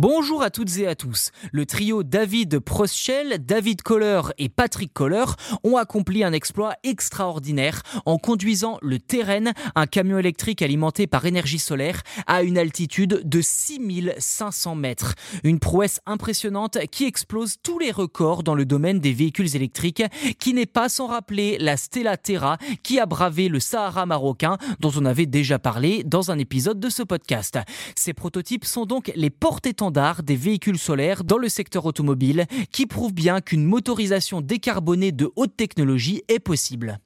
Bonjour 0.00 0.42
à 0.42 0.50
toutes 0.50 0.78
et 0.78 0.86
à 0.86 0.94
tous. 0.94 1.32
Le 1.50 1.66
trio 1.66 2.04
David 2.04 2.60
Proschel, 2.60 3.44
David 3.44 3.82
Kohler 3.82 4.20
et 4.38 4.48
Patrick 4.48 4.92
Kohler 4.92 5.24
ont 5.64 5.76
accompli 5.76 6.22
un 6.22 6.32
exploit 6.32 6.74
extraordinaire 6.84 7.82
en 8.06 8.16
conduisant 8.16 8.78
le 8.80 9.00
Terren, 9.00 9.52
un 9.74 9.86
camion 9.88 10.16
électrique 10.16 10.62
alimenté 10.62 11.08
par 11.08 11.26
énergie 11.26 11.58
solaire, 11.58 12.02
à 12.28 12.44
une 12.44 12.58
altitude 12.58 13.22
de 13.24 13.40
6500 13.40 14.76
mètres. 14.76 15.16
Une 15.42 15.58
prouesse 15.58 15.98
impressionnante 16.06 16.78
qui 16.92 17.04
explose 17.04 17.56
tous 17.60 17.80
les 17.80 17.90
records 17.90 18.44
dans 18.44 18.54
le 18.54 18.66
domaine 18.66 19.00
des 19.00 19.12
véhicules 19.12 19.56
électriques, 19.56 20.04
qui 20.38 20.54
n'est 20.54 20.66
pas 20.66 20.88
sans 20.88 21.08
rappeler 21.08 21.58
la 21.58 21.76
Stella 21.76 22.16
Terra 22.16 22.56
qui 22.84 23.00
a 23.00 23.06
bravé 23.06 23.48
le 23.48 23.58
Sahara 23.58 24.06
marocain, 24.06 24.58
dont 24.78 24.92
on 24.96 25.04
avait 25.04 25.26
déjà 25.26 25.58
parlé 25.58 26.04
dans 26.04 26.30
un 26.30 26.38
épisode 26.38 26.78
de 26.78 26.88
ce 26.88 27.02
podcast. 27.02 27.58
Ces 27.96 28.12
prototypes 28.12 28.64
sont 28.64 28.86
donc 28.86 29.10
les 29.16 29.30
portes 29.30 29.66
des 30.22 30.36
véhicules 30.36 30.78
solaires 30.78 31.24
dans 31.24 31.38
le 31.38 31.48
secteur 31.48 31.86
automobile 31.86 32.46
qui 32.72 32.86
prouve 32.86 33.12
bien 33.12 33.40
qu'une 33.40 33.64
motorisation 33.64 34.40
décarbonée 34.40 35.12
de 35.12 35.30
haute 35.36 35.56
technologie 35.56 36.22
est 36.28 36.40
possible. 36.40 36.98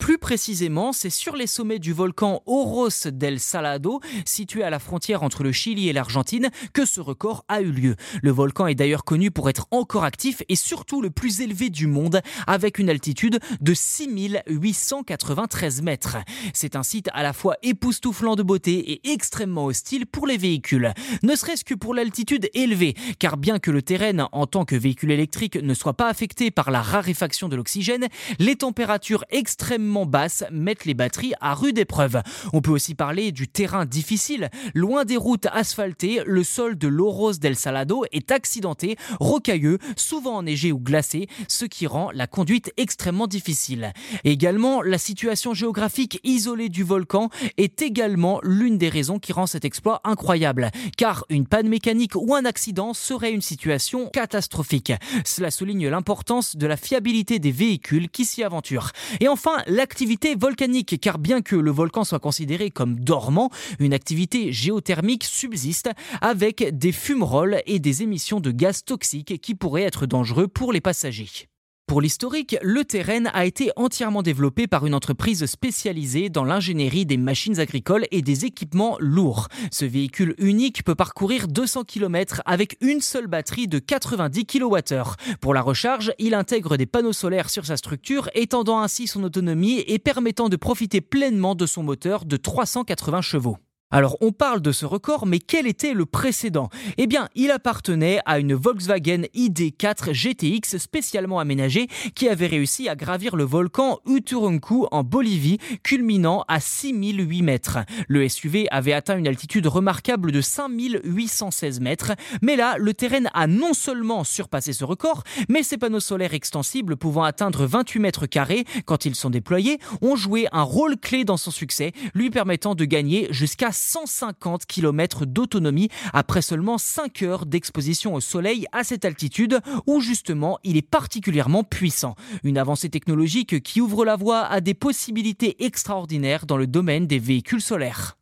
Plus 0.00 0.16
précisément, 0.16 0.94
c'est 0.94 1.10
sur 1.10 1.36
les 1.36 1.46
sommets 1.46 1.78
du 1.78 1.92
volcan 1.92 2.42
Oros 2.46 2.88
del 3.12 3.38
Salado, 3.38 4.00
situé 4.24 4.62
à 4.62 4.70
la 4.70 4.78
frontière 4.78 5.22
entre 5.22 5.42
le 5.44 5.52
Chili 5.52 5.90
et 5.90 5.92
l'Argentine, 5.92 6.48
que 6.72 6.86
ce 6.86 7.02
record 7.02 7.44
a 7.48 7.60
eu 7.60 7.70
lieu. 7.70 7.96
Le 8.22 8.30
volcan 8.30 8.66
est 8.66 8.74
d'ailleurs 8.74 9.04
connu 9.04 9.30
pour 9.30 9.50
être 9.50 9.66
encore 9.70 10.04
actif 10.04 10.42
et 10.48 10.56
surtout 10.56 11.02
le 11.02 11.10
plus 11.10 11.42
élevé 11.42 11.68
du 11.68 11.86
monde, 11.86 12.22
avec 12.46 12.78
une 12.78 12.88
altitude 12.88 13.40
de 13.60 13.74
6893 13.74 15.82
mètres. 15.82 16.16
C'est 16.54 16.76
un 16.76 16.82
site 16.82 17.10
à 17.12 17.22
la 17.22 17.34
fois 17.34 17.56
époustouflant 17.62 18.36
de 18.36 18.42
beauté 18.42 18.92
et 18.92 19.12
extrêmement 19.12 19.66
hostile 19.66 20.06
pour 20.06 20.26
les 20.26 20.38
véhicules. 20.38 20.94
Ne 21.22 21.36
serait-ce 21.36 21.64
que 21.64 21.74
pour 21.74 21.94
l'altitude 21.94 22.48
élevée, 22.54 22.94
car 23.18 23.36
bien 23.36 23.58
que 23.58 23.70
le 23.70 23.82
terrain 23.82 24.30
en 24.32 24.46
tant 24.46 24.64
que 24.64 24.76
véhicule 24.76 25.10
électrique 25.10 25.56
ne 25.56 25.74
soit 25.74 25.92
pas 25.92 26.08
affecté 26.08 26.50
par 26.50 26.70
la 26.70 26.80
raréfaction 26.80 27.50
de 27.50 27.56
l'oxygène, 27.56 28.08
les 28.38 28.56
températures 28.56 29.26
extrêmement 29.30 29.89
basses 30.06 30.44
mettent 30.50 30.84
les 30.84 30.94
batteries 30.94 31.34
à 31.40 31.54
rude 31.54 31.78
épreuve. 31.78 32.22
On 32.52 32.60
peut 32.60 32.70
aussi 32.70 32.94
parler 32.94 33.32
du 33.32 33.48
terrain 33.48 33.84
difficile. 33.84 34.50
Loin 34.74 35.04
des 35.04 35.16
routes 35.16 35.46
asphaltées, 35.52 36.22
le 36.26 36.44
sol 36.44 36.76
de 36.76 36.88
l'Oros 36.88 37.34
del 37.34 37.56
Salado 37.56 38.04
est 38.12 38.30
accidenté, 38.30 38.96
rocailleux, 39.18 39.78
souvent 39.96 40.36
enneigé 40.36 40.72
ou 40.72 40.78
glacé, 40.78 41.28
ce 41.48 41.64
qui 41.64 41.86
rend 41.86 42.10
la 42.12 42.26
conduite 42.26 42.72
extrêmement 42.76 43.26
difficile. 43.26 43.92
Également, 44.24 44.82
la 44.82 44.98
situation 44.98 45.54
géographique 45.54 46.20
isolée 46.24 46.68
du 46.68 46.84
volcan 46.84 47.30
est 47.56 47.82
également 47.82 48.40
l'une 48.42 48.78
des 48.78 48.88
raisons 48.88 49.18
qui 49.18 49.32
rend 49.32 49.46
cet 49.46 49.64
exploit 49.64 50.00
incroyable, 50.04 50.70
car 50.96 51.24
une 51.28 51.46
panne 51.46 51.68
mécanique 51.68 52.14
ou 52.14 52.34
un 52.34 52.44
accident 52.44 52.94
serait 52.94 53.32
une 53.32 53.40
situation 53.40 54.08
catastrophique. 54.12 54.92
Cela 55.24 55.50
souligne 55.50 55.88
l'importance 55.88 56.56
de 56.56 56.66
la 56.66 56.76
fiabilité 56.76 57.38
des 57.38 57.52
véhicules 57.52 58.08
qui 58.08 58.24
s'y 58.24 58.42
aventurent. 58.42 58.92
Et 59.20 59.28
enfin, 59.28 59.56
l'activité 59.80 60.34
volcanique, 60.34 61.00
car 61.00 61.18
bien 61.18 61.40
que 61.40 61.56
le 61.56 61.70
volcan 61.70 62.04
soit 62.04 62.18
considéré 62.18 62.70
comme 62.70 63.00
dormant, 63.00 63.48
une 63.78 63.94
activité 63.94 64.52
géothermique 64.52 65.24
subsiste 65.24 65.88
avec 66.20 66.76
des 66.76 66.92
fumerolles 66.92 67.62
et 67.64 67.78
des 67.78 68.02
émissions 68.02 68.40
de 68.40 68.50
gaz 68.50 68.84
toxiques 68.84 69.40
qui 69.40 69.54
pourraient 69.54 69.84
être 69.84 70.04
dangereux 70.04 70.48
pour 70.48 70.74
les 70.74 70.82
passagers. 70.82 71.48
Pour 71.90 72.00
l'historique, 72.00 72.56
le 72.62 72.84
Terrain 72.84 73.24
a 73.34 73.44
été 73.46 73.72
entièrement 73.74 74.22
développé 74.22 74.68
par 74.68 74.86
une 74.86 74.94
entreprise 74.94 75.44
spécialisée 75.46 76.28
dans 76.28 76.44
l'ingénierie 76.44 77.04
des 77.04 77.16
machines 77.16 77.58
agricoles 77.58 78.06
et 78.12 78.22
des 78.22 78.44
équipements 78.44 78.96
lourds. 79.00 79.48
Ce 79.72 79.84
véhicule 79.84 80.36
unique 80.38 80.84
peut 80.84 80.94
parcourir 80.94 81.48
200 81.48 81.82
km 81.82 82.42
avec 82.46 82.76
une 82.80 83.00
seule 83.00 83.26
batterie 83.26 83.66
de 83.66 83.80
90 83.80 84.46
kWh. 84.46 85.16
Pour 85.40 85.52
la 85.52 85.62
recharge, 85.62 86.12
il 86.20 86.34
intègre 86.34 86.76
des 86.76 86.86
panneaux 86.86 87.12
solaires 87.12 87.50
sur 87.50 87.66
sa 87.66 87.76
structure, 87.76 88.30
étendant 88.34 88.78
ainsi 88.78 89.08
son 89.08 89.24
autonomie 89.24 89.82
et 89.88 89.98
permettant 89.98 90.48
de 90.48 90.54
profiter 90.54 91.00
pleinement 91.00 91.56
de 91.56 91.66
son 91.66 91.82
moteur 91.82 92.24
de 92.24 92.36
380 92.36 93.20
chevaux. 93.20 93.56
Alors 93.92 94.16
on 94.20 94.30
parle 94.30 94.62
de 94.62 94.70
ce 94.70 94.86
record, 94.86 95.26
mais 95.26 95.40
quel 95.40 95.66
était 95.66 95.94
le 95.94 96.06
précédent? 96.06 96.68
Eh 96.96 97.08
bien, 97.08 97.28
il 97.34 97.50
appartenait 97.50 98.20
à 98.24 98.38
une 98.38 98.54
Volkswagen 98.54 99.22
ID4 99.34 100.12
GTX 100.12 100.78
spécialement 100.78 101.40
aménagée 101.40 101.88
qui 102.14 102.28
avait 102.28 102.46
réussi 102.46 102.88
à 102.88 102.94
gravir 102.94 103.34
le 103.34 103.42
volcan 103.42 103.98
Uturuncu 104.06 104.86
en 104.92 105.02
Bolivie, 105.02 105.58
culminant 105.82 106.44
à 106.46 106.60
6008 106.60 107.42
mètres. 107.42 107.78
Le 108.06 108.28
SUV 108.28 108.68
avait 108.70 108.92
atteint 108.92 109.18
une 109.18 109.26
altitude 109.26 109.66
remarquable 109.66 110.30
de 110.30 110.40
5816 110.40 111.80
mètres, 111.80 112.12
mais 112.42 112.54
là, 112.54 112.76
le 112.78 112.94
terrain 112.94 113.24
a 113.34 113.48
non 113.48 113.74
seulement 113.74 114.22
surpassé 114.22 114.72
ce 114.72 114.84
record, 114.84 115.24
mais 115.48 115.64
ses 115.64 115.78
panneaux 115.78 115.98
solaires 115.98 116.34
extensibles 116.34 116.96
pouvant 116.96 117.24
atteindre 117.24 117.66
28 117.66 117.98
mètres 117.98 118.26
carrés 118.26 118.66
quand 118.84 119.04
ils 119.04 119.16
sont 119.16 119.30
déployés 119.30 119.78
ont 120.00 120.14
joué 120.14 120.46
un 120.52 120.62
rôle 120.62 120.96
clé 120.96 121.24
dans 121.24 121.36
son 121.36 121.50
succès, 121.50 121.90
lui 122.14 122.30
permettant 122.30 122.76
de 122.76 122.84
gagner 122.84 123.26
jusqu'à 123.32 123.72
150 123.80 124.66
km 124.66 125.26
d'autonomie 125.26 125.88
après 126.12 126.42
seulement 126.42 126.78
5 126.78 127.22
heures 127.22 127.46
d'exposition 127.46 128.14
au 128.14 128.20
soleil 128.20 128.66
à 128.72 128.84
cette 128.84 129.04
altitude 129.04 129.60
où 129.86 130.00
justement 130.00 130.58
il 130.62 130.76
est 130.76 130.88
particulièrement 130.88 131.64
puissant. 131.64 132.14
Une 132.44 132.58
avancée 132.58 132.90
technologique 132.90 133.62
qui 133.62 133.80
ouvre 133.80 134.04
la 134.04 134.16
voie 134.16 134.40
à 134.40 134.60
des 134.60 134.74
possibilités 134.74 135.64
extraordinaires 135.64 136.46
dans 136.46 136.56
le 136.56 136.66
domaine 136.66 137.06
des 137.06 137.18
véhicules 137.18 137.62
solaires. 137.62 138.19